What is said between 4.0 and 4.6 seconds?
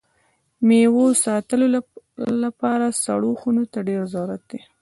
ضرورت ده.